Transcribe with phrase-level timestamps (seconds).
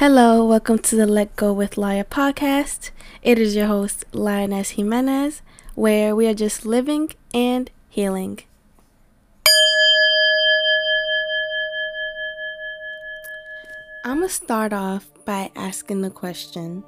[0.00, 2.88] Hello, welcome to the Let Go with Laya podcast.
[3.20, 5.42] It is your host, Liaynez Jimenez,
[5.74, 8.38] where we are just living and healing.
[14.02, 16.82] I'm going to start off by asking the question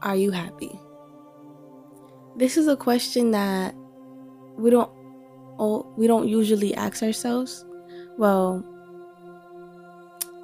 [0.00, 0.80] Are you happy?
[2.34, 3.74] This is a question that
[4.56, 4.90] we don't
[5.98, 7.66] we don't usually ask ourselves.
[8.16, 8.64] Well,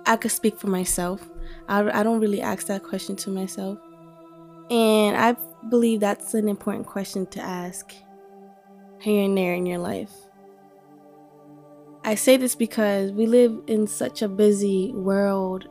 [0.04, 1.26] I could speak for myself.
[1.68, 3.78] I, I don't really ask that question to myself.
[4.70, 5.36] And I
[5.68, 7.92] believe that's an important question to ask
[9.00, 10.12] here and there in your life.
[12.04, 15.68] I say this because we live in such a busy world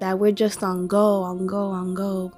[0.00, 2.32] that we're just on go, on go, on go.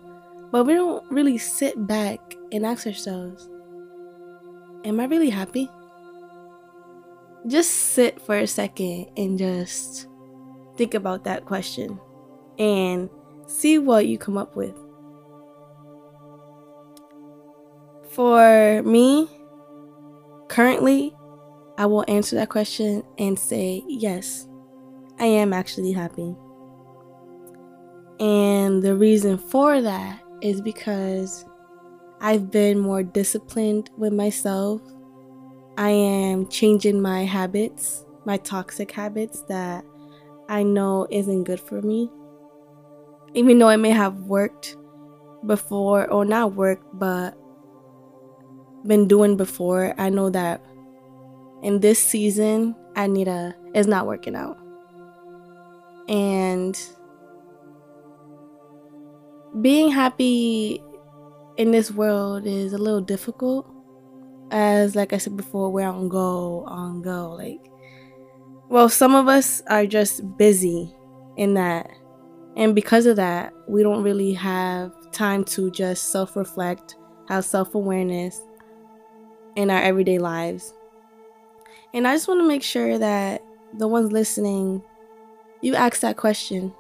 [0.53, 3.49] But we don't really sit back and ask ourselves,
[4.85, 5.71] Am I really happy?
[7.47, 10.07] Just sit for a second and just
[10.77, 11.99] think about that question
[12.59, 13.09] and
[13.47, 14.75] see what you come up with.
[18.11, 19.29] For me,
[20.49, 21.15] currently,
[21.77, 24.47] I will answer that question and say, yes,
[25.19, 26.37] I am actually happy.
[28.21, 31.45] And the reason for that is because
[32.21, 34.81] I've been more disciplined with myself.
[35.77, 39.85] I am changing my habits, my toxic habits that
[40.49, 42.09] I know isn't good for me
[43.35, 44.77] even though it may have worked
[45.47, 47.37] before or not worked but
[48.87, 50.61] been doing before i know that
[51.63, 54.57] in this season i need a it's not working out.
[56.09, 56.79] And
[59.61, 60.83] being happy
[61.57, 63.69] in this world is a little difficult.
[64.51, 67.73] As like i said before we're on go on go like
[68.69, 70.95] well some of us are just busy
[71.37, 71.91] in that
[72.57, 76.97] and because of that, we don't really have time to just self reflect,
[77.29, 78.41] have self awareness
[79.57, 80.75] in our everyday lives.
[81.93, 83.43] And I just want to make sure that
[83.79, 84.83] the ones listening,
[85.61, 86.73] you ask that question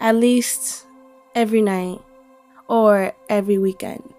[0.00, 0.86] at least
[1.34, 2.00] every night
[2.68, 4.12] or every weekend.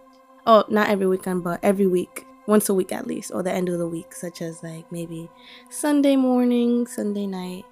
[0.48, 2.26] Oh, not every weekend, but every week.
[2.48, 5.28] Once a week at least, or the end of the week, such as like maybe
[5.72, 7.66] Sunday morning, Sunday night.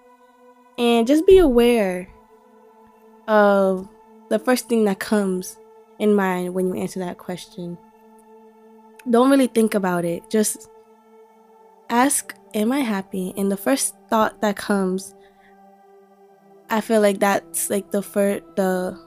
[0.80, 2.09] And just be aware
[3.28, 3.88] of
[4.29, 5.57] the first thing that comes
[6.00, 7.78] in mind when you answer that question.
[9.09, 10.29] Don't really think about it.
[10.29, 10.69] Just
[11.89, 13.33] ask, Am I happy?
[13.35, 15.16] And the first thought that comes,
[16.69, 19.00] I feel like that's like the first, the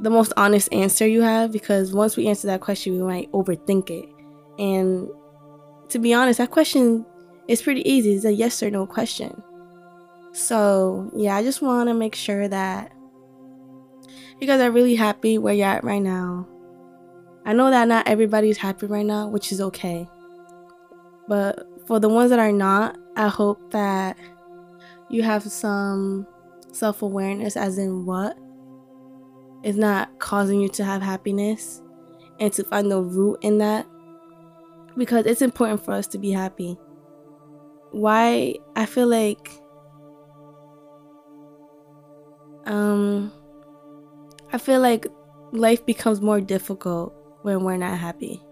[0.00, 3.90] the most honest answer you have because once we answer that question, we might overthink
[3.90, 4.08] it.
[4.58, 5.08] And
[5.90, 7.06] to be honest, that question
[7.46, 8.14] is pretty easy.
[8.14, 9.42] It's a yes or no question.
[10.32, 12.92] So, yeah, I just want to make sure that
[14.40, 16.48] you guys are really happy where you're at right now.
[17.44, 20.08] I know that not everybody's happy right now, which is okay.
[21.28, 24.16] But for the ones that are not, I hope that
[25.10, 26.26] you have some
[26.72, 28.36] self awareness, as in what
[29.62, 31.82] is not causing you to have happiness,
[32.40, 33.86] and to find the root in that.
[34.96, 36.78] Because it's important for us to be happy.
[37.90, 39.50] Why I feel like
[42.66, 43.32] um,
[44.52, 45.06] I feel like
[45.52, 48.42] life becomes more difficult when we're not happy,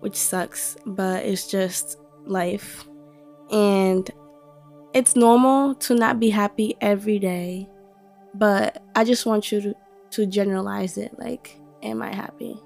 [0.00, 2.84] which sucks, but it's just life.
[3.50, 4.10] And
[4.92, 7.68] it's normal to not be happy every day,
[8.34, 9.74] but I just want you to,
[10.10, 12.60] to generalize it like, am I happy?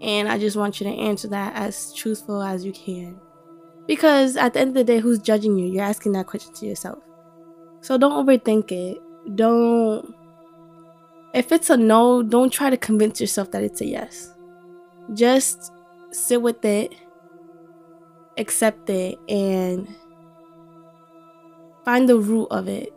[0.00, 3.20] And I just want you to answer that as truthful as you can.
[3.86, 5.66] Because at the end of the day, who's judging you?
[5.66, 7.02] You're asking that question to yourself.
[7.80, 8.98] So don't overthink it.
[9.36, 10.14] Don't.
[11.34, 14.34] If it's a no, don't try to convince yourself that it's a yes.
[15.14, 15.72] Just
[16.10, 16.94] sit with it,
[18.36, 19.88] accept it, and
[21.84, 22.92] find the root of it.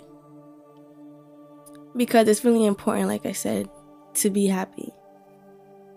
[1.95, 3.69] Because it's really important, like I said,
[4.15, 4.91] to be happy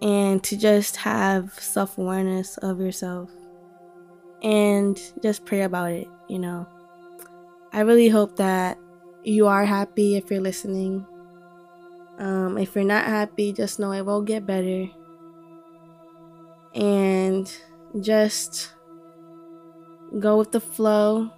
[0.02, 3.31] and to just have self awareness of yourself
[4.43, 6.66] and just pray about it, you know.
[7.72, 8.78] I really hope that
[9.26, 11.05] you are happy if you're listening.
[12.19, 14.88] Um, if you're not happy, just know it will get better.
[16.75, 17.52] And
[18.00, 18.73] just
[20.20, 21.31] go with the flow.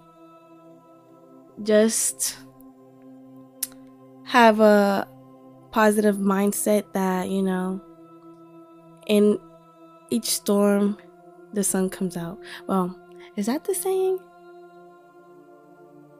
[1.63, 2.37] Just
[4.25, 5.07] have a
[5.71, 7.81] positive mindset that, you know,
[9.07, 9.39] in
[10.11, 10.97] each storm,
[11.53, 12.39] the sun comes out.
[12.67, 12.95] Well,
[13.35, 14.19] is that the saying?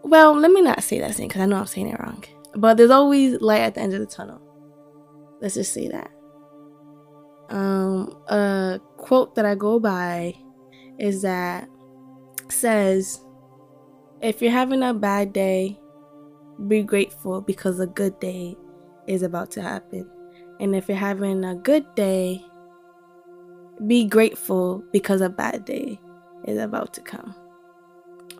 [0.04, 2.24] Well, let me not say that thing because I know I'm saying it wrong.
[2.56, 4.42] But there's always light at the end of the tunnel.
[5.42, 6.12] Let's just say that.
[7.50, 10.36] Um, a quote that I go by
[11.00, 11.68] is that
[12.50, 13.20] says,
[14.22, 15.80] if you're having a bad day,
[16.68, 18.56] be grateful because a good day
[19.08, 20.10] is about to happen.
[20.60, 22.44] And if you're having a good day,
[23.88, 26.00] be grateful because a bad day
[26.46, 27.34] is about to come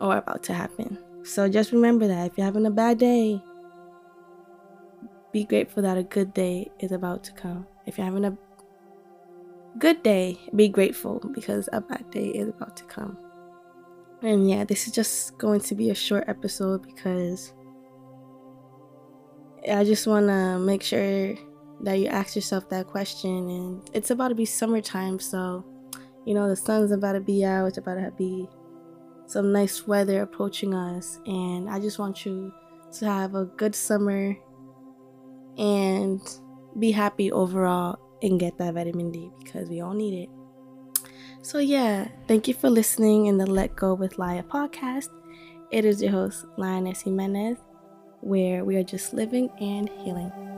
[0.00, 0.98] or about to happen.
[1.22, 3.42] So just remember that if you're having a bad day,
[5.32, 7.66] be grateful that a good day is about to come.
[7.86, 8.36] If you're having a
[9.78, 13.16] good day, be grateful because a bad day is about to come.
[14.22, 17.52] And yeah, this is just going to be a short episode because
[19.70, 21.34] I just want to make sure
[21.82, 23.48] that you ask yourself that question.
[23.48, 25.64] And it's about to be summertime, so
[26.26, 28.48] you know, the sun's about to be out, it's about to be
[29.30, 31.20] some nice weather approaching us.
[31.24, 32.52] And I just want you
[32.98, 34.36] to have a good summer
[35.56, 36.20] and
[36.78, 40.30] be happy overall and get that vitamin D because we all need it.
[41.42, 45.08] So, yeah, thank you for listening in the Let Go with Laya podcast.
[45.70, 47.56] It is your host, Liaynez Jimenez,
[48.20, 50.49] where we are just living and healing.